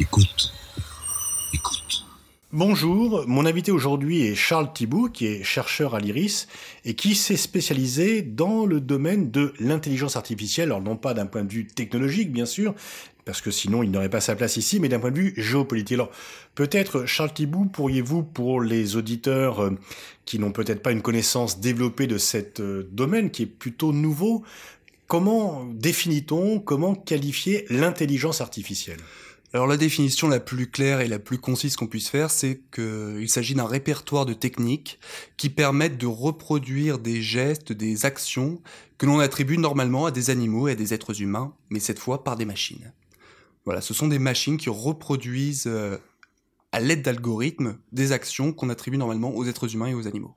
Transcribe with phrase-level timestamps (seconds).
[0.00, 0.50] Écoute.
[1.52, 2.06] Écoute.
[2.54, 6.48] Bonjour, mon invité aujourd'hui est Charles Thibault, qui est chercheur à l'IRIS
[6.86, 11.44] et qui s'est spécialisé dans le domaine de l'intelligence artificielle, alors non pas d'un point
[11.44, 12.74] de vue technologique bien sûr,
[13.26, 15.92] parce que sinon il n'aurait pas sa place ici, mais d'un point de vue géopolitique.
[15.92, 16.10] Alors
[16.54, 19.78] peut-être, Charles Thibault, pourriez-vous, pour les auditeurs euh,
[20.24, 24.44] qui n'ont peut-être pas une connaissance développée de cet euh, domaine qui est plutôt nouveau,
[25.08, 29.00] comment définit-on, comment qualifier l'intelligence artificielle?
[29.52, 33.28] Alors la définition la plus claire et la plus concise qu'on puisse faire, c'est qu'il
[33.28, 35.00] s'agit d'un répertoire de techniques
[35.36, 38.62] qui permettent de reproduire des gestes, des actions
[38.96, 42.22] que l'on attribue normalement à des animaux et à des êtres humains, mais cette fois
[42.22, 42.92] par des machines.
[43.64, 45.98] Voilà, ce sont des machines qui reproduisent euh,
[46.70, 50.34] à l'aide d'algorithmes des actions qu'on attribue normalement aux êtres humains et aux animaux.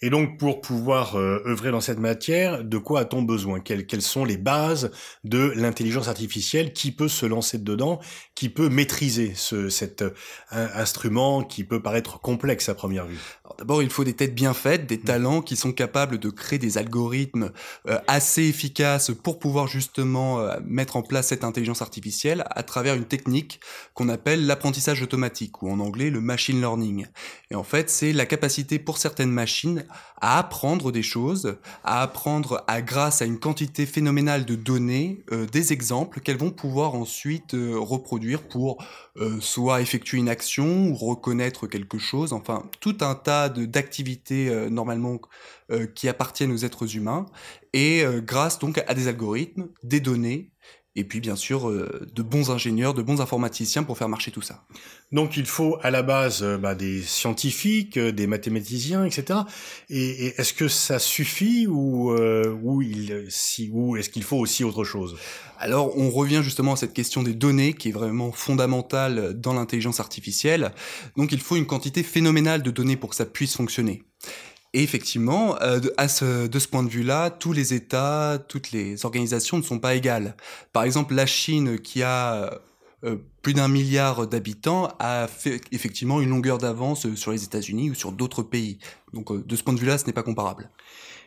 [0.00, 3.60] Et donc, pour pouvoir euh, œuvrer dans cette matière, de quoi a-t-on besoin?
[3.60, 4.90] Quelles, sont les bases
[5.24, 8.00] de l'intelligence artificielle Qui peut se lancer dedans
[8.34, 10.10] Qui peut maîtriser ce, cet euh,
[10.50, 13.18] instrument qui peut paraître complexe à première vue?
[13.58, 15.04] D'abord, il faut des têtes bien faites, des mmh.
[15.04, 17.50] talents qui sont capables de créer des algorithmes
[17.88, 23.04] euh, assez efficaces pour pouvoir justement mettre en place cette intelligence artificielle à travers une
[23.04, 23.60] technique
[23.94, 27.06] qu'on appelle l'apprentissage automatique, ou en anglais le machine learning.
[27.50, 29.53] Et en fait, c'est la capacité pour certaines machines
[30.20, 35.72] à apprendre des choses, à apprendre grâce à une quantité phénoménale de données, euh, des
[35.72, 38.82] exemples qu'elles vont pouvoir ensuite euh, reproduire pour
[39.18, 45.18] euh, soit effectuer une action ou reconnaître quelque chose, enfin tout un tas d'activités normalement
[45.94, 47.26] qui appartiennent aux êtres humains.
[47.72, 50.53] Et grâce donc à des algorithmes, des données
[50.96, 54.42] et puis bien sûr euh, de bons ingénieurs, de bons informaticiens pour faire marcher tout
[54.42, 54.64] ça.
[55.12, 59.40] Donc il faut à la base euh, bah, des scientifiques, euh, des mathématiciens, etc.
[59.90, 64.84] Et, est-ce que ça suffit ou, ou, il, si, ou est-ce qu'il faut aussi autre
[64.84, 65.16] chose?
[65.58, 70.00] Alors on revient justement à cette question des données qui est vraiment fondamentale dans l'intelligence
[70.00, 70.72] artificielle.
[71.16, 74.02] Donc il faut une quantité phénoménale de données pour que ça puisse fonctionner.
[74.74, 78.72] Et effectivement, euh, de, à ce, de ce point de vue-là, tous les États, toutes
[78.72, 80.36] les organisations ne sont pas égales.
[80.72, 82.60] Par exemple, la Chine, qui a
[83.04, 87.94] euh, plus d'un milliard d'habitants, a fait effectivement une longueur d'avance sur les États-Unis ou
[87.94, 88.78] sur d'autres pays.
[89.12, 90.68] Donc, euh, de ce point de vue-là, ce n'est pas comparable.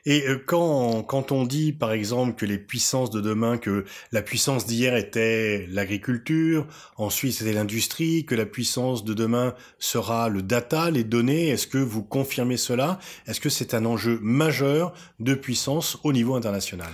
[0.10, 4.22] Et euh, quand, quand on dit, par exemple, que les puissances de demain, que la
[4.22, 10.92] puissance d'hier était l'agriculture, ensuite c'était l'industrie, que la puissance de demain sera le data,
[10.92, 13.00] les données, est-ce que vous confirmez cela?
[13.28, 16.90] Est-ce que c'est un enjeu majeur de puissance au niveau international?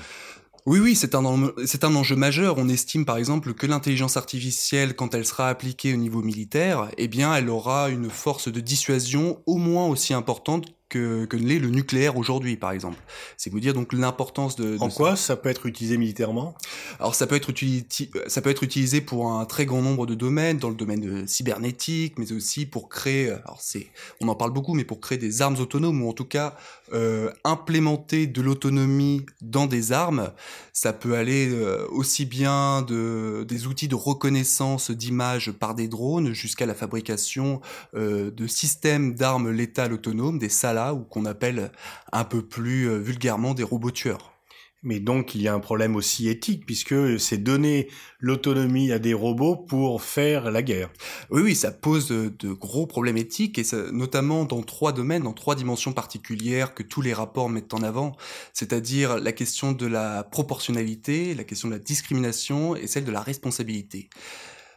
[0.66, 2.58] Oui, oui, c'est un, c'est un enjeu majeur.
[2.58, 7.08] On estime par exemple que l'intelligence artificielle, quand elle sera appliquée au niveau militaire, eh
[7.08, 11.70] bien, elle aura une force de dissuasion au moins aussi importante que, que l'est le
[11.70, 13.00] nucléaire aujourd'hui, par exemple.
[13.36, 15.36] C'est vous dire donc l'importance de, En quoi ça.
[15.36, 16.54] peut être utilisé militairement?
[17.00, 17.88] Alors ça peut être utilisé,
[18.28, 22.20] ça peut être utilisé pour un très grand nombre de domaines, dans le domaine cybernétique,
[22.20, 23.88] mais aussi pour créer, alors c'est,
[24.22, 26.56] on en parle beaucoup, mais pour créer des armes autonomes ou en tout cas
[26.94, 30.32] euh, implémenter de l'autonomie dans des armes.
[30.74, 36.34] Ça peut aller euh, aussi bien de des outils de reconnaissance d'images par des drones
[36.34, 37.62] jusqu'à la fabrication
[37.96, 40.50] euh, de systèmes d'armes létales autonomes, des
[40.84, 41.72] SALA ou qu'on appelle
[42.12, 44.34] un peu plus euh, vulgairement des robots tueurs.
[44.86, 47.88] Mais donc il y a un problème aussi éthique puisque c'est donner
[48.20, 50.90] l'autonomie à des robots pour faire la guerre.
[51.32, 53.64] Oui, oui, ça pose de, gros problèmes éthiques et
[53.94, 58.18] notamment dans trois domaines, dans trois dimensions particulières que tous les rapports mettent en avant,
[58.52, 63.22] c'est-à-dire la question de la proportionnalité, la question de la discrimination et celle de la
[63.22, 64.10] responsabilité.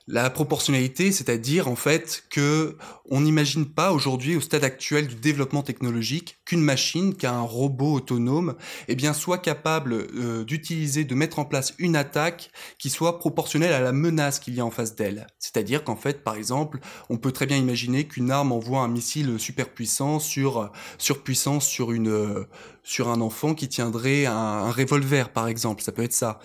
[0.09, 2.77] La proportionnalité, c'est-à-dire en fait que
[3.11, 8.55] on n'imagine pas aujourd'hui au stade actuel du développement technologique qu'une machine, qu'un robot autonome,
[8.87, 13.72] eh bien soit capable euh, d'utiliser, de mettre en place une attaque qui soit proportionnelle
[13.72, 15.27] à la menace qu'il y a en face d'elle.
[15.41, 16.78] C'est-à-dire qu'en fait, par exemple,
[17.11, 21.91] on peut très bien imaginer qu'une arme envoie un missile super puissant sur surpuissant sur
[21.91, 22.47] une
[22.85, 25.82] sur un enfant qui tiendrait un, un revolver, par exemple.
[25.82, 26.38] Ça peut être ça.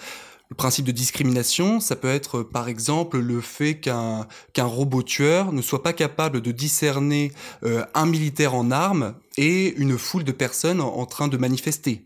[0.52, 5.54] Le principe de discrimination, ça peut être par exemple le fait qu'un qu'un robot tueur
[5.54, 7.32] ne soit pas capable de discerner
[7.64, 12.04] euh, un militaire en armes et une foule de personnes en train de manifester.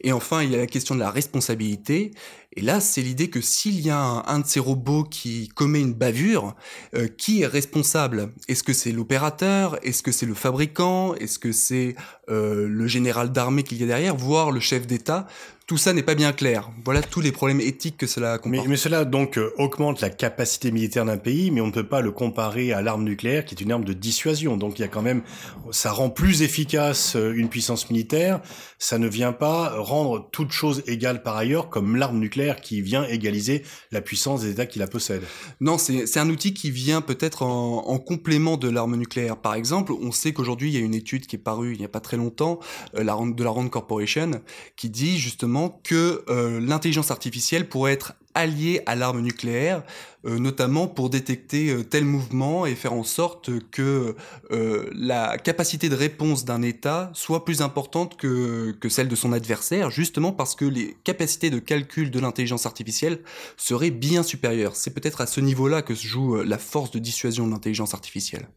[0.00, 2.12] Et enfin, il y a la question de la responsabilité.
[2.56, 5.94] Et là, c'est l'idée que s'il y a un, de ces robots qui commet une
[5.94, 6.54] bavure,
[6.94, 8.30] euh, qui est responsable?
[8.46, 9.78] Est-ce que c'est l'opérateur?
[9.82, 11.14] Est-ce que c'est le fabricant?
[11.14, 11.96] Est-ce que c'est
[12.28, 15.26] euh, le général d'armée qu'il y a derrière, voire le chef d'État?
[15.66, 16.70] Tout ça n'est pas bien clair.
[16.84, 18.64] Voilà tous les problèmes éthiques que cela comporte.
[18.64, 21.86] Mais, mais cela donc euh, augmente la capacité militaire d'un pays, mais on ne peut
[21.86, 24.56] pas le comparer à l'arme nucléaire qui est une arme de dissuasion.
[24.56, 25.22] Donc il y a quand même,
[25.70, 28.40] ça rend plus efficace une puissance militaire.
[28.78, 32.80] Ça ne vient pas rendre toute chose égale par ailleurs comme l'arme nucléaire nucléaire qui
[32.80, 33.62] vient égaliser
[33.92, 35.24] la puissance des États qui la possèdent.
[35.60, 39.36] Non, c'est un outil qui vient peut-être en, en, complément de l'arme nucléaire.
[39.36, 41.84] Par exemple, on sait qu'aujourd'hui, il y a une étude qui est parue il n'y
[41.84, 42.58] a pas très longtemps,
[42.96, 44.42] euh, la, de la Rand Corporation,
[44.76, 49.82] qui dit justement que euh, l'intelligence artificielle pourrait être allié à l'arme nucléaire,
[50.26, 54.16] euh, notamment pour détecter euh, tel mouvement et faire en sorte que
[54.50, 59.32] euh, la capacité de réponse d'un État soit plus importante que, que celle de son
[59.32, 63.20] adversaire, justement parce que les capacités de calcul de l'intelligence artificielle
[63.56, 64.74] seraient bien supérieures.
[64.74, 68.48] C'est peut-être à ce niveau-là que se joue la force de dissuasion de l'intelligence artificielle.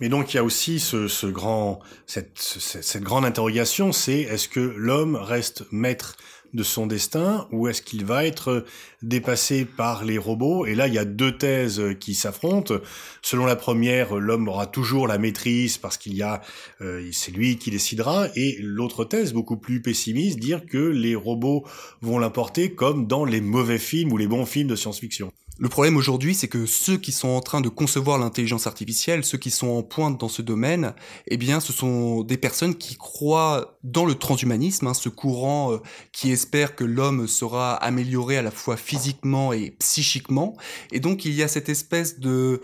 [0.00, 4.60] Mais donc il y a aussi ce, grand, cette, cette grande interrogation, c'est est-ce que
[4.60, 6.16] l'homme reste maître
[6.54, 8.64] de son destin ou est-ce qu'il va être
[9.02, 10.66] dépassé par les robots?
[10.66, 12.74] Et là, il y a deux thèses qui s'affrontent.
[13.22, 16.42] Selon la première, l'homme aura toujours la maîtrise parce qu'il y a,
[16.80, 18.28] euh, c'est lui qui décidera.
[18.36, 21.64] Et l'autre thèse, beaucoup plus pessimiste, dire que les robots
[22.02, 25.32] vont l'importer comme dans les mauvais films ou les bons films de science-fiction.
[25.58, 29.38] Le problème aujourd'hui, c'est que ceux qui sont en train de concevoir l'intelligence artificielle, ceux
[29.38, 30.92] qui sont en pointe dans ce domaine,
[31.28, 35.78] eh bien, ce sont des personnes qui croient dans le transhumanisme, hein, ce courant euh,
[36.12, 40.58] qui espère que l'homme sera amélioré à la fois physiquement et psychiquement.
[40.92, 42.60] Et donc, il y a cette espèce de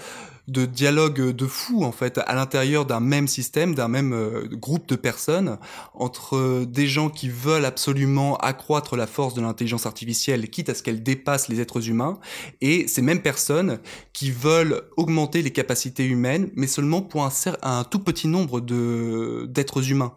[0.48, 4.88] de dialogue de fou en fait à l'intérieur d'un même système, d'un même euh, groupe
[4.88, 5.58] de personnes
[5.94, 10.82] entre des gens qui veulent absolument accroître la force de l'intelligence artificielle, quitte à ce
[10.82, 12.18] qu'elle dépasse les êtres humains,
[12.60, 13.78] et ces mêmes personnes
[14.12, 17.30] qui veulent augmenter les capacités humaines, mais seulement pour un,
[17.62, 20.14] un tout petit nombre de d'êtres humains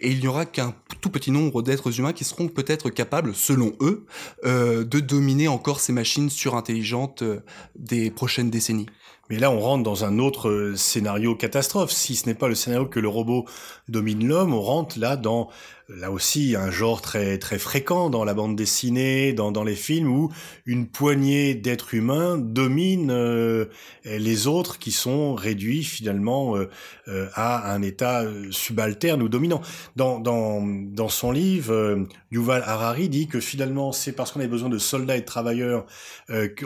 [0.00, 3.72] et il n'y aura qu'un tout petit nombre d'êtres humains qui seront peut-être capables, selon
[3.80, 4.04] eux,
[4.44, 7.40] euh, de dominer encore ces machines surintelligentes euh,
[7.76, 8.86] des prochaines décennies.
[9.30, 11.90] Mais là, on rentre dans un autre euh, scénario catastrophe.
[11.90, 13.46] Si ce n'est pas le scénario que le robot
[13.88, 15.48] domine l'homme, on rentre là dans
[15.88, 20.08] là aussi un genre très très fréquent dans la bande dessinée, dans, dans les films
[20.08, 20.32] où
[20.64, 23.66] une poignée d'êtres humains domine euh,
[24.04, 26.70] les autres qui sont réduits finalement euh,
[27.08, 29.60] euh, à un état subalterne ou dominant.
[29.96, 34.70] Dans dans dans son livre, Yuval Harari dit que finalement c'est parce qu'on avait besoin
[34.70, 35.86] de soldats et de travailleurs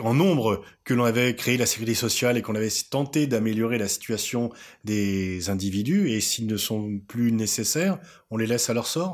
[0.01, 3.87] en nombre que l'on avait créé la sécurité sociale et qu'on avait tenté d'améliorer la
[3.87, 4.49] situation
[4.85, 7.99] des individus et s'ils ne sont plus nécessaires,
[8.31, 9.08] on les laisse à leur sort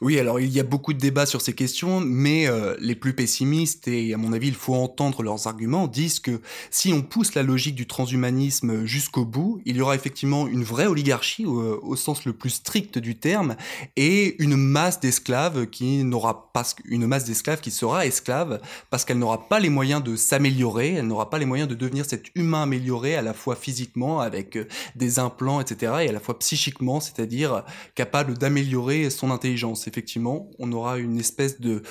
[0.00, 3.14] Oui, alors il y a beaucoup de débats sur ces questions, mais euh, les plus
[3.14, 6.40] pessimistes, et à mon avis il faut entendre leurs arguments, disent que
[6.70, 10.86] si on pousse la logique du transhumanisme jusqu'au bout, il y aura effectivement une vraie
[10.86, 13.56] oligarchie au, au sens le plus strict du terme,
[13.96, 18.60] et une masse d'esclaves qui n'aura pas une masse d'esclaves qui sera esclave
[18.90, 22.04] parce qu'elle n'aura pas les moyens de s'améliorer, elle n'aura pas les moyens de devenir
[22.04, 26.20] cet humain amélioré à la fois physiquement avec euh, des implants, etc., et à la
[26.20, 27.64] fois psychiquement, c'est-à-dire
[27.94, 29.86] capable d améliorer intelligence.
[29.86, 31.82] Effectivement, on aura une espèce de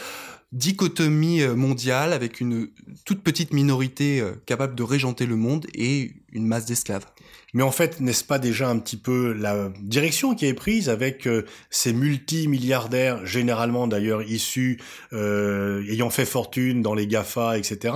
[0.53, 2.69] dichotomie euh, mondiale avec une
[3.05, 7.05] toute petite minorité euh, capable de régenter le monde et une masse d'esclaves.
[7.53, 11.27] Mais en fait, n'est-ce pas déjà un petit peu la direction qui est prise avec
[11.27, 14.79] euh, ces multimilliardaires, généralement d'ailleurs issus,
[15.11, 17.93] ayant fait fortune dans les GAFA, etc.,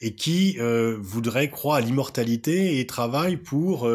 [0.00, 0.58] et qui
[0.98, 3.90] voudraient croire à l'immortalité et travaillent pour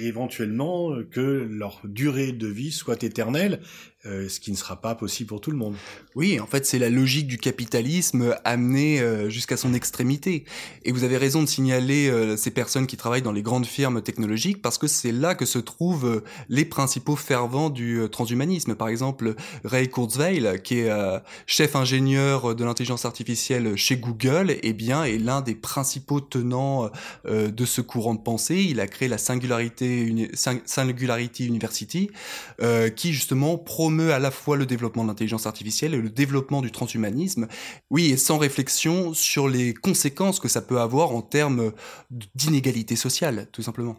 [0.00, 3.60] éventuellement que leur durée de vie soit éternelle
[4.06, 5.74] euh, ce qui ne sera pas possible pour tout le monde.
[6.14, 10.46] Oui, en fait, c'est la logique du capitalisme amenée euh, jusqu'à son extrémité.
[10.86, 14.00] Et vous avez raison de signaler euh, ces personnes qui travaillent dans les grandes firmes
[14.00, 18.74] technologiques parce que c'est là que se trouvent les principaux fervents du transhumanisme.
[18.74, 20.90] Par exemple, Ray Kurzweil, qui est
[21.44, 26.90] chef ingénieur de l'intelligence artificielle chez Google, eh bien, est l'un des principaux tenants
[27.28, 28.64] de ce courant de pensée.
[28.68, 30.30] Il a créé la Singularity,
[30.64, 32.10] Singularity University,
[32.96, 36.62] qui justement pro promeut à la fois le développement de l'intelligence artificielle et le développement
[36.62, 37.48] du transhumanisme,
[37.90, 41.72] oui, et sans réflexion sur les conséquences que ça peut avoir en termes
[42.36, 43.96] d'inégalité sociale, tout simplement.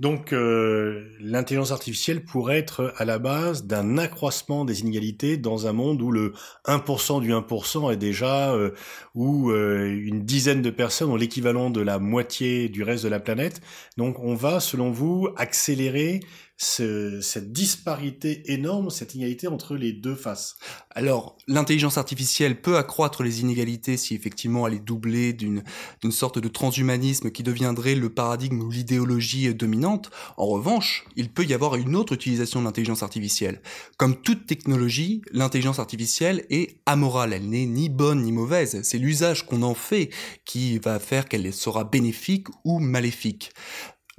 [0.00, 5.72] Donc euh, l'intelligence artificielle pourrait être à la base d'un accroissement des inégalités dans un
[5.72, 6.32] monde où le
[6.66, 8.70] 1% du 1% est déjà, euh,
[9.14, 13.20] où euh, une dizaine de personnes ont l'équivalent de la moitié du reste de la
[13.20, 13.60] planète.
[13.98, 16.20] Donc on va, selon vous, accélérer
[16.60, 20.56] ce, cette disparité énorme, cette inégalité entre les deux faces
[20.90, 25.62] Alors, l'intelligence artificielle peut accroître les inégalités si effectivement elle est doublée d'une
[26.10, 30.10] sorte de transhumanisme qui deviendrait le paradigme ou l'idéologie dominante.
[30.36, 33.62] En revanche, il peut y avoir une autre utilisation de l'intelligence artificielle.
[33.96, 39.46] Comme toute technologie, l'intelligence artificielle est amorale, elle n'est ni bonne ni mauvaise, c'est l'usage
[39.46, 40.10] qu'on en fait
[40.44, 43.52] qui va faire qu'elle sera bénéfique ou maléfique.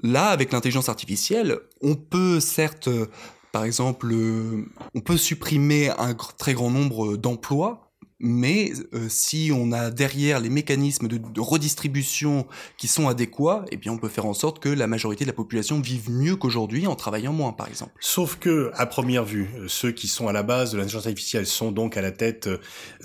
[0.03, 2.89] Là, avec l'intelligence artificielle, on peut certes,
[3.51, 4.65] par exemple, euh,
[4.95, 7.89] on peut supprimer un très grand nombre d'emplois
[8.19, 12.45] mais euh, si on a derrière les mécanismes de, redistribution
[12.77, 15.33] qui sont adéquats, eh bien on peut faire en sorte que la majorité de la
[15.33, 17.93] population vive mieux qu'aujourd'hui en travaillant moins, par exemple.
[17.99, 21.45] Sauf que, à première vue, euh, ceux qui sont à la base de l'intelligence artificielle
[21.45, 22.49] sont donc à la tête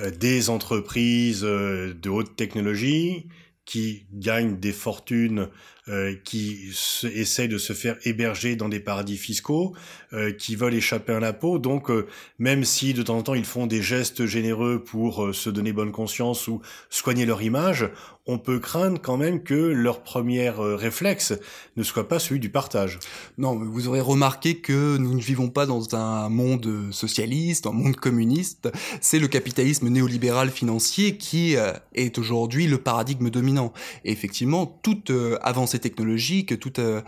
[0.00, 3.28] euh, des entreprises de haute technologie
[3.64, 5.48] qui gagnent des fortunes
[5.90, 9.74] euh, qui se, essayent de se faire héberger dans des paradis fiscaux,
[10.14, 11.58] euh, qui veulent échapper à l'impôt.
[11.58, 12.06] Donc, euh,
[12.38, 15.92] même si de temps en temps ils font des gestes généreux pour se donner bonne
[15.92, 17.90] conscience ou soigner leur image,
[18.26, 21.34] on peut craindre quand même que leur premier réflexe
[21.76, 22.98] ne soit pas celui du partage.
[23.36, 27.96] Non, vous aurez remarqué que nous ne vivons pas dans un monde socialiste, un monde
[27.96, 28.70] communiste.
[29.02, 31.56] C'est le capitalisme néolibéral financier qui
[31.94, 33.74] est aujourd'hui le paradigme dominant.
[34.06, 35.12] Et effectivement, toute
[35.42, 37.02] avancée technologique, toute, euh,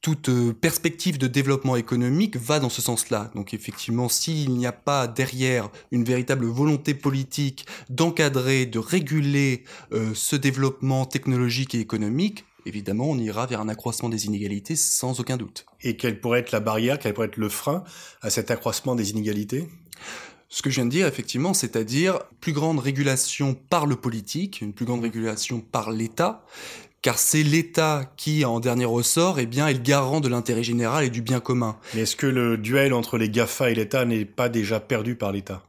[0.00, 3.30] toute euh, perspective de développement économique va dans ce sens-là.
[3.34, 10.12] Donc effectivement, s'il n'y a pas derrière une véritable volonté politique d'encadrer, de réguler euh,
[10.14, 15.36] ce développement technologique et économique, évidemment, on ira vers un accroissement des inégalités sans aucun
[15.36, 15.66] doute.
[15.82, 17.82] Et quelle pourrait être la barrière, quel pourrait être le frein
[18.22, 19.68] à cet accroissement des inégalités?
[20.50, 24.72] Ce que je viens de dire, effectivement, c'est-à-dire plus grande régulation par le politique, une
[24.72, 26.42] plus grande régulation par l'État,
[27.02, 31.04] car c'est l'État qui, en dernier ressort, eh bien, est le garant de l'intérêt général
[31.04, 31.76] et du bien commun.
[31.94, 35.32] Mais est-ce que le duel entre les GAFA et l'État n'est pas déjà perdu par
[35.32, 35.62] l'État?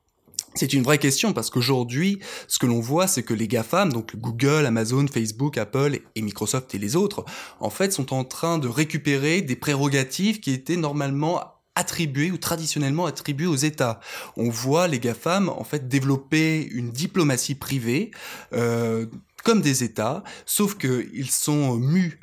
[0.55, 4.15] C'est une vraie question parce qu'aujourd'hui, ce que l'on voit, c'est que les GAFAM, donc
[4.15, 7.23] Google, Amazon, Facebook, Apple et Microsoft et les autres,
[7.59, 11.41] en fait, sont en train de récupérer des prérogatives qui étaient normalement
[11.75, 14.01] attribuées ou traditionnellement attribuées aux États.
[14.35, 18.11] On voit les GAFAM en fait développer une diplomatie privée
[18.53, 19.05] euh,
[19.43, 22.19] comme des États, sauf qu'ils sont mus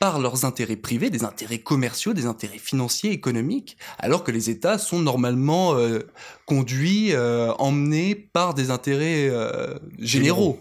[0.00, 4.78] par leurs intérêts privés, des intérêts commerciaux, des intérêts financiers, économiques, alors que les États
[4.78, 5.98] sont normalement euh,
[6.46, 10.58] conduits, euh, emmenés par des intérêts euh, généraux.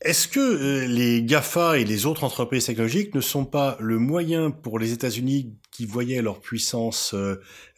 [0.00, 4.78] Est-ce que les GAFA et les autres entreprises technologiques ne sont pas le moyen pour
[4.78, 7.16] les États-Unis qui voyaient leur puissance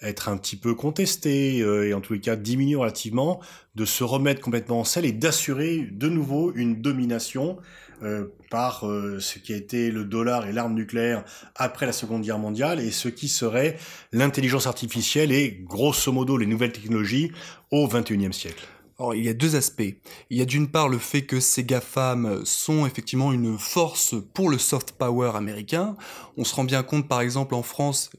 [0.03, 3.41] être un petit peu contestée et en tous les cas diminuer relativement,
[3.75, 7.59] de se remettre complètement en selle et d'assurer de nouveau une domination
[8.03, 11.23] euh, par euh, ce qui a été le dollar et l'arme nucléaire
[11.55, 13.77] après la Seconde Guerre mondiale et ce qui serait
[14.11, 17.31] l'intelligence artificielle et grosso modo les nouvelles technologies
[17.71, 18.67] au XXIe siècle?
[19.01, 19.95] Alors, il y a deux aspects.
[20.29, 24.51] Il y a d'une part le fait que ces GAFAM sont effectivement une force pour
[24.51, 25.97] le soft power américain.
[26.37, 28.11] On se rend bien compte, par exemple, en France,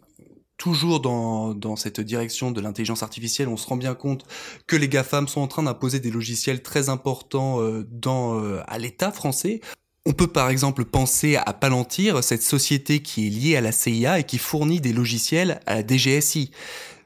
[0.58, 4.26] toujours dans, cette direction de l'intelligence artificielle, on se rend bien compte
[4.66, 9.12] que les GAFAM sont en train d'imposer des logiciels très importants euh, euh, à l'État
[9.12, 9.62] français.
[10.08, 14.18] On peut par exemple penser à Palantir, cette société qui est liée à la CIA
[14.18, 16.50] et qui fournit des logiciels à la DGSI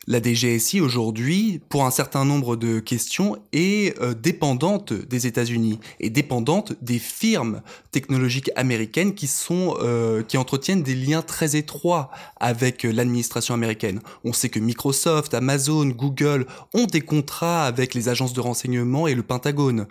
[0.07, 6.09] la DGSI aujourd'hui, pour un certain nombre de questions, est euh, dépendante des États-Unis et
[6.09, 12.83] dépendante des firmes technologiques américaines qui sont euh, qui entretiennent des liens très étroits avec
[12.83, 13.99] l'administration américaine.
[14.23, 19.15] On sait que Microsoft, Amazon, Google ont des contrats avec les agences de renseignement et
[19.15, 19.87] le Pentagone.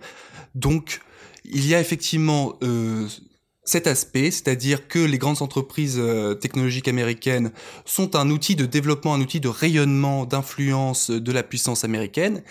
[0.54, 1.00] Donc
[1.44, 3.08] il y a effectivement euh,
[3.64, 7.50] cet aspect, c'est-à-dire que les grandes entreprises euh, technologiques américaines
[7.84, 12.42] sont un outil de développement, un outil de rayonnement, d'influence de la puissance américaine.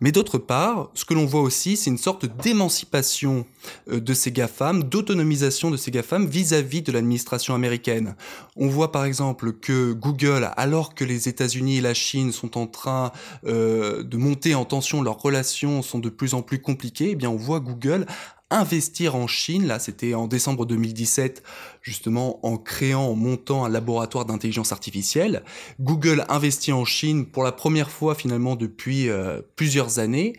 [0.00, 3.46] Mais d'autre part, ce que l'on voit aussi, c'est une sorte d'émancipation
[3.90, 8.16] euh, de ces GAFAM, d'autonomisation de ces GAFAM vis-à-vis de l'administration américaine.
[8.56, 12.66] On voit par exemple que Google, alors que les États-Unis et la Chine sont en
[12.66, 13.12] train
[13.46, 17.30] euh, de monter en tension, leurs relations sont de plus en plus compliquées, eh bien
[17.30, 18.06] on voit Google
[18.54, 19.66] investir en Chine.
[19.66, 21.42] Là, c'était en décembre 2017,
[21.82, 25.42] justement en créant, en montant un laboratoire d'intelligence artificielle.
[25.80, 30.34] Google investit en Chine pour la première fois finalement depuis euh, plusieurs années,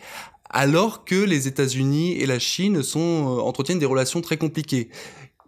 [0.50, 4.88] alors que les États-Unis et la Chine euh, entretiennent des relations très compliquées.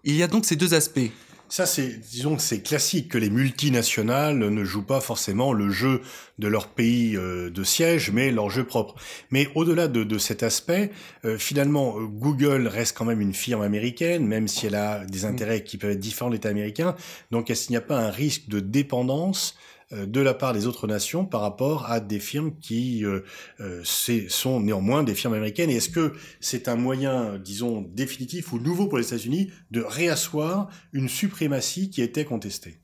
[0.04, 1.10] Il y a donc ces deux aspects.
[1.50, 6.02] Ça, c'est, disons que c'est classique que les multinationales ne jouent pas forcément le jeu
[6.38, 8.96] de leur pays euh, de siège, mais leur jeu propre.
[9.30, 10.90] Mais au-delà de, cet aspect,
[11.24, 15.22] euh, finalement, euh, Google reste quand même une firme américaine, même si elle a des
[15.22, 15.30] mm.
[15.30, 16.94] intérêts qui peuvent être différents de l'État américain.
[17.30, 19.56] Donc, est-ce qu'il n'y a pas un risque de dépendance
[19.92, 23.20] de la part des autres nations par rapport à des firmes qui euh,
[23.60, 25.70] euh sont néanmoins des firmes américaines.
[25.70, 30.68] Et est-ce que c'est un moyen, disons, définitif ou nouveau pour les États-Unis de réasseoir
[30.92, 32.80] une suprématie qui était contestée?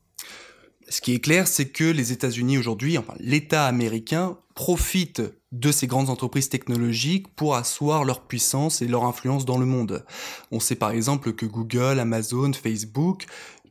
[0.89, 5.87] Ce qui est clair, c'est que les États-Unis aujourd'hui, enfin l'État américain, profite de ces
[5.87, 10.05] grandes entreprises technologiques pour asseoir leur puissance et leur influence dans le monde.
[10.51, 13.25] On sait par exemple que Google, Amazon, Facebook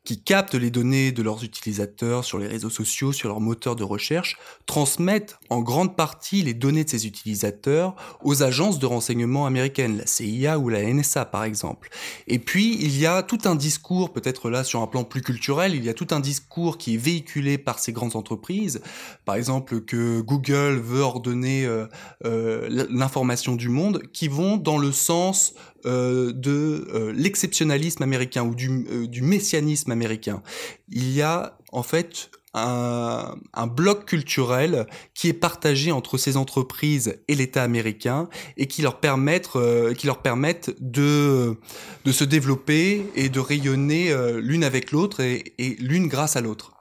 [0.03, 3.83] qui captent les données de leurs utilisateurs sur les réseaux sociaux, sur leurs moteurs de
[3.83, 9.97] recherche, transmettent en grande partie les données de ces utilisateurs aux agences de renseignement américaines,
[9.97, 11.89] la CIA ou la NSA par exemple.
[12.27, 15.73] Et puis, il y a tout un discours, peut-être là sur un plan plus culturel,
[15.73, 18.81] il y a tout un discours qui est véhiculé par ces grandes entreprises,
[19.23, 21.87] par exemple que Google veut ordonner euh,
[22.25, 25.53] euh, l'information du monde, qui vont dans le sens
[25.85, 30.41] de euh, l'exceptionnalisme américain ou du, euh, du, messianisme américain.
[30.89, 37.17] Il y a en fait un, un, bloc culturel qui est partagé entre ces entreprises
[37.27, 39.49] et l'État américain et qui leur permettent,
[39.97, 41.57] qui leur permettent de,
[42.05, 46.73] de se développer et de rayonner l'une avec l'autre et, et l'une grâce à l'autre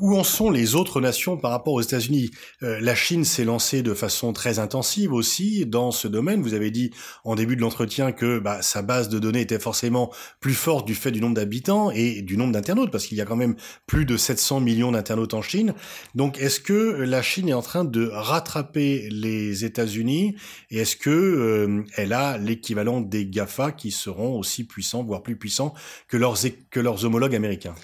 [0.00, 2.30] où en sont les autres nations par rapport aux États-Unis?
[2.62, 6.42] Euh, La Chine s'est lancée de façon très intensive aussi dans ce domaine.
[6.42, 6.90] Vous avez dit
[7.24, 10.94] en début de l'entretien que bah, sa base de données était forcément plus forte du
[10.94, 14.04] fait du nombre d'habitants et du nombre d'internautes, parce qu'il y a quand même plus
[14.04, 15.74] de 700 millions d'internautes en Chine.
[16.14, 20.36] Donc est-ce que la Chine est en train de rattraper les États-Unis
[20.70, 25.36] et est-ce que euh, elle a l'équivalent des GAFA qui seront aussi puissants, voire plus
[25.36, 25.74] puissants
[26.08, 26.38] que leurs,
[26.70, 27.74] que leurs homologues américains?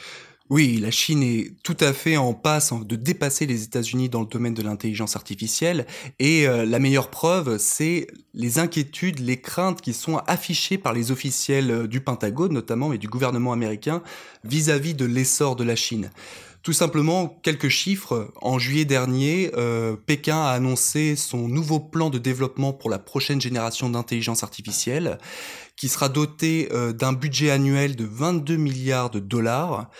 [0.48, 4.28] Oui, la Chine est tout à fait en passe de dépasser les États-Unis dans le
[4.28, 5.86] domaine de l'intelligence artificielle
[6.20, 11.10] et euh, la meilleure preuve, c'est les inquiétudes, les craintes qui sont affichées par les
[11.10, 14.02] officiels euh, du Pentagone notamment et du gouvernement américain
[14.44, 16.12] vis-à-vis -vis de l'essor de la Chine.
[16.62, 18.32] Tout simplement, quelques chiffres.
[18.40, 23.40] En juillet dernier, euh, Pékin a annoncé son nouveau plan de développement pour la prochaine
[23.40, 25.18] génération d'intelligence artificielle,
[25.76, 29.90] qui sera doté d'un budget annuel de 22 milliards de dollars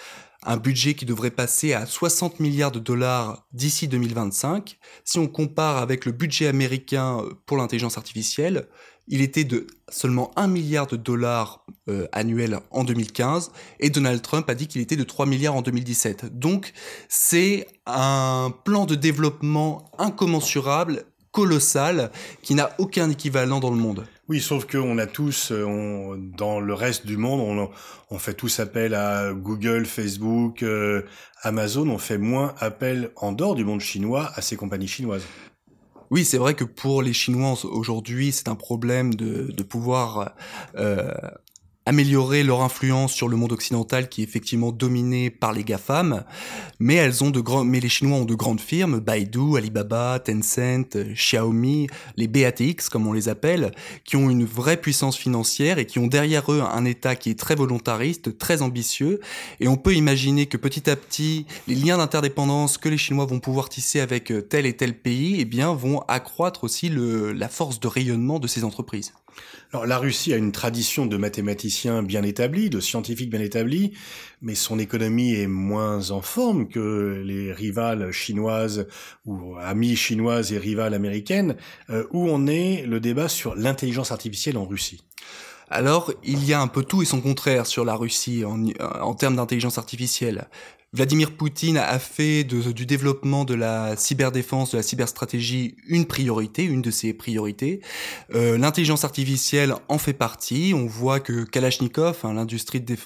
[0.46, 4.78] un budget qui devrait passer à 60 milliards de dollars d'ici 2025.
[5.04, 8.68] Si on compare avec le budget américain euh, pour l'intelligence artificielle,
[9.08, 14.48] il était de seulement 1 milliard de dollars euh, annuels en 2015 et Donald Trump
[14.48, 16.38] a dit qu'il était de 3 milliards en 2017.
[16.38, 16.72] Donc
[17.08, 22.10] c'est un plan de développement incommensurable, colossal,
[22.42, 24.06] qui n'a aucun équivalent dans le monde.
[24.28, 27.71] Oui, sauf qu'on a tous, euh, dans le reste du monde,
[28.10, 31.02] on, fait tous appel à Google, Facebook, euh,
[31.43, 31.89] Amazon.
[31.89, 35.25] On fait moins appel en dehors du monde chinois à ces compagnies chinoises.
[36.10, 40.34] Oui, c'est vrai que pour les Chinois aujourd'hui, c'est un problème de, de pouvoir
[40.76, 41.12] euh,
[41.86, 46.25] améliorer leur influence sur le monde occidental qui est effectivement dominé par les GAFAM,
[46.80, 50.96] mais elles ont de grands, mais les Chinois ont de grandes firmes, Baidu, Alibaba, Tencent,
[51.14, 53.70] Xiaomi, les BATX comme on les appelle,
[54.04, 57.38] qui ont une vraie puissance financière et qui ont derrière eux un État qui est
[57.38, 59.20] très volontariste, très ambitieux,
[59.60, 63.40] et on peut imaginer que petit à petit, les liens d'interdépendance que les Chinois vont
[63.40, 67.78] pouvoir tisser avec tel et tel pays, eh bien, vont accroître aussi le, la force
[67.78, 69.12] de rayonnement de ces entreprises.
[69.72, 73.92] Alors, la Russie a une tradition de mathématiciens bien établis, de scientifiques bien établis,
[74.40, 78.86] mais son économie est moins en forme que les rivales chinoises
[79.25, 81.56] ou amies chinoises et rivales américaines.
[81.90, 85.02] Euh, où on est le débat sur l'intelligence artificielle en Russie?
[85.68, 89.14] Alors, il y a un peu tout et son contraire sur la Russie en, en
[89.14, 90.49] termes d'intelligence artificielle.
[90.92, 96.80] Vladimir Poutine a fait du développement de la cyberdéfense, de la cyberstratégie une priorité, une
[96.80, 97.80] de ses priorités.
[98.34, 100.72] Euh, L'intelligence artificielle en fait partie.
[100.75, 102.46] On voit que Kalachnikov, hein,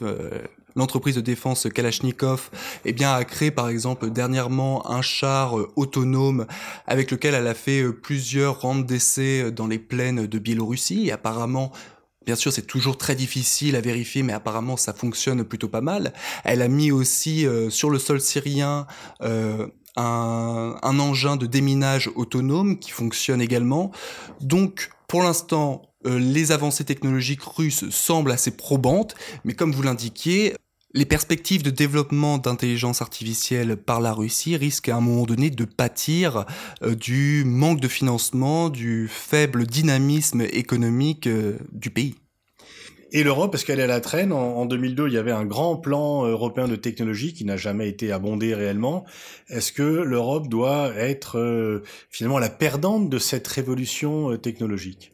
[0.03, 0.31] euh,
[0.77, 2.51] l'entreprise de défense Kalachnikov,
[2.85, 6.47] eh bien, a créé par exemple dernièrement un char euh, autonome
[6.87, 11.11] avec lequel elle a fait plusieurs rangs d'essai dans les plaines de Biélorussie.
[11.11, 11.73] Apparemment,
[12.31, 16.13] Bien sûr, c'est toujours très difficile à vérifier, mais apparemment ça fonctionne plutôt pas mal.
[16.45, 18.87] Elle a mis aussi euh, sur le sol syrien
[19.21, 19.67] euh,
[19.97, 23.91] un, engin de déminage autonome qui fonctionne également.
[24.41, 30.55] Donc, pour l'instant, euh, les avancées technologiques russes semblent assez probantes, mais comme vous l'indiquiez,
[30.95, 35.65] les perspectives de développement d'intelligence artificielle par la Russie risquent à un moment donné de
[35.65, 36.45] pâtir
[36.81, 41.29] du manque de financement, du faible dynamisme économique
[41.73, 42.20] du pays.
[43.13, 45.77] Et l'Europe, parce qu'elle est à la traîne, en, 2002, il y avait un grand
[45.77, 49.05] plan européen de technologie qui n'a jamais été abondé réellement.
[49.49, 55.13] Est-ce que l'Europe doit être euh, finalement la perdante de cette révolution technologique?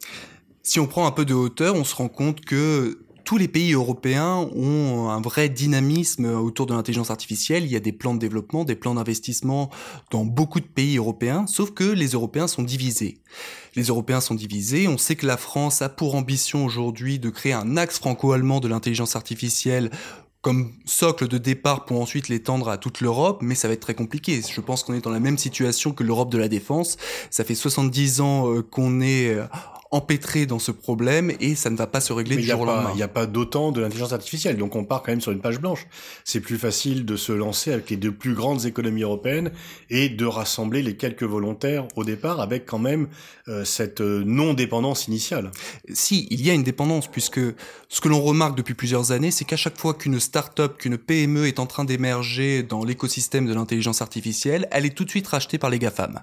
[0.63, 3.73] Si on prend un peu de hauteur, on se rend compte que tous les pays
[3.73, 7.65] européens ont un vrai dynamisme autour de l'intelligence artificielle.
[7.65, 9.69] Il y a des plans de développement, des plans d'investissement
[10.13, 13.19] dans beaucoup de pays européens, sauf que les Européens sont divisés.
[13.75, 14.87] Les Européens sont divisés.
[14.87, 18.69] On sait que la France a pour ambition aujourd'hui de créer un axe franco-allemand de
[18.69, 19.91] l'intelligence artificielle
[20.41, 23.97] comme socle de départ pour ensuite l'étendre à toute l'Europe, mais ça va être très
[23.97, 24.41] compliqué.
[24.49, 26.97] Je pense qu'on est dans la même situation que l'Europe de la défense.
[27.31, 29.47] Ça fait 70 ans euh, qu'on est euh,
[29.97, 32.91] empêtré dans ce problème et ça ne va pas se régler du jour au lendemain.
[32.93, 35.41] Il n'y a pas d'autant de l'intelligence artificielle, donc on part quand même sur une
[35.41, 35.87] page blanche.
[36.25, 39.51] C'est plus facile de se lancer avec les deux plus grandes économies européennes
[39.89, 43.09] et de rassembler les quelques volontaires au départ avec quand même
[43.49, 45.51] euh, cette euh, non-dépendance initiale.
[45.95, 47.41] Si, il y a une dépendance puisque
[47.89, 51.47] ce que l'on remarque depuis plusieurs années, c'est qu'à chaque fois qu'une start-up, qu'une PME
[51.47, 55.59] est en train d'émerger dans l'écosystème de l'intelligence artificielle, elle est tout de suite rachetée
[55.59, 56.21] par les GAFAM.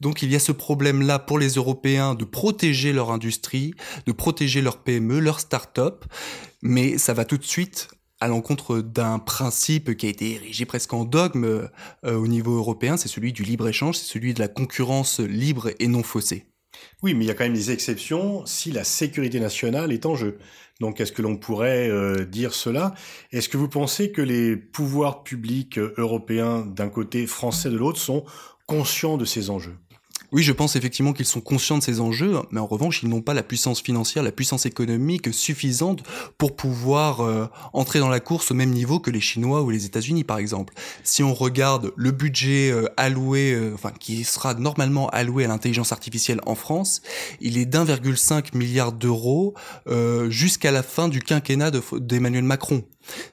[0.00, 3.74] Donc il y a ce problème-là pour les Européens de protéger leur industrie,
[4.06, 6.04] de protéger leur PME, leur start-up,
[6.62, 7.88] mais ça va tout de suite
[8.20, 11.68] à l'encontre d'un principe qui a été érigé presque en dogme
[12.04, 15.88] euh, au niveau européen, c'est celui du libre-échange, c'est celui de la concurrence libre et
[15.88, 16.46] non faussée.
[17.02, 20.14] Oui, mais il y a quand même des exceptions si la sécurité nationale est en
[20.14, 20.38] jeu.
[20.80, 22.94] Donc est-ce que l'on pourrait euh, dire cela?
[23.30, 28.24] Est-ce que vous pensez que les pouvoirs publics européens d'un côté, français de l'autre, sont
[28.66, 29.76] conscients de ces enjeux?
[30.34, 33.22] Oui, je pense effectivement qu'ils sont conscients de ces enjeux, mais en revanche, ils n'ont
[33.22, 36.02] pas la puissance financière, la puissance économique suffisante
[36.38, 39.86] pour pouvoir euh, entrer dans la course au même niveau que les Chinois ou les
[39.86, 40.74] États-Unis, par exemple.
[41.04, 45.92] Si on regarde le budget euh, alloué, euh, enfin qui sera normalement alloué à l'intelligence
[45.92, 47.00] artificielle en France,
[47.40, 49.54] il est d'1,5 milliard d'euros
[50.28, 52.82] jusqu'à la fin du quinquennat d'Emmanuel Macron.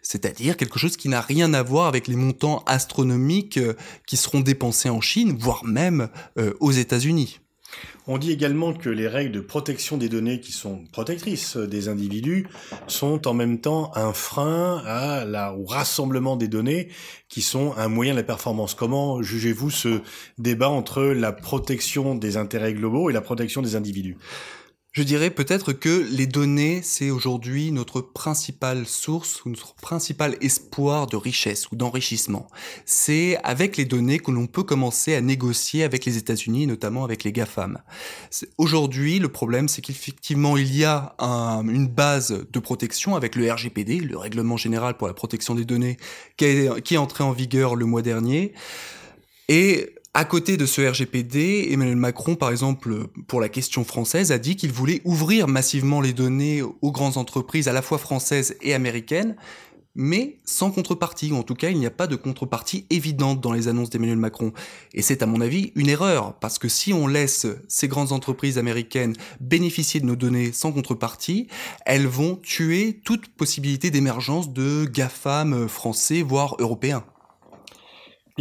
[0.02, 3.74] C'est-à-dire quelque chose qui n'a rien à voir avec les montants astronomiques euh,
[4.08, 7.40] qui seront dépensés en Chine, voire même euh, aux États-Unis.
[8.08, 12.48] On dit également que les règles de protection des données qui sont protectrices des individus
[12.88, 16.90] sont en même temps un frein à la, au rassemblement des données
[17.30, 18.74] qui sont un moyen de la performance.
[18.74, 20.02] Comment jugez-vous ce
[20.38, 24.18] débat entre la protection des intérêts globaux et la protection des individus?
[24.94, 31.08] Je dirais peut-être que les données, c'est aujourd'hui notre principale source ou notre principal espoir
[31.08, 32.48] de richesse ou d'enrichissement.
[32.86, 37.24] C'est avec les données que l'on peut commencer à négocier avec les États-Unis, notamment avec
[37.24, 37.80] les GAFAM.
[38.58, 44.02] Aujourd'hui, le problème, c'est qu'effectivement, il y a une base de protection avec le RGPD,
[44.02, 45.96] le Règlement général pour la protection des données,
[46.36, 48.52] qui est, qui est entré en vigueur le mois dernier.
[49.48, 54.40] Et à côté de ce RGPD, Emmanuel Macron, par exemple, pour la question française, a
[54.40, 58.74] dit qu'il voulait ouvrir massivement les données aux grandes entreprises, à la fois françaises et
[58.74, 59.38] américaines,
[59.96, 63.54] mais sans contrepartie, ou en tout cas il n'y a pas de contrepartie évidente dans
[63.54, 64.52] les annonces d'Emmanuel Macron.
[64.94, 68.58] Et c'est à mon avis une erreur, parce que si on laisse ces grandes entreprises
[68.58, 71.48] américaines bénéficier de nos données sans contrepartie,
[71.86, 77.06] elles vont tuer toute possibilité d'émergence de GAFAM français, voire européens.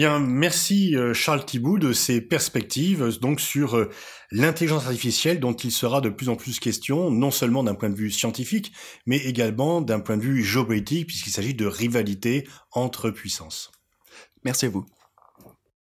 [0.01, 3.91] Bien, merci euh, Charles Thibault de ces perspectives donc sur euh,
[4.31, 7.95] l'intelligence artificielle dont il sera de plus en plus question, non seulement d'un point de
[7.95, 8.73] vue scientifique,
[9.05, 13.73] mais également d'un point de vue géopolitique, puisqu'il s'agit de rivalité entre puissances.
[14.43, 14.87] Merci à vous.